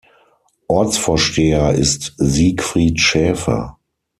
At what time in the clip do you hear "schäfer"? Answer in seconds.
2.99-3.77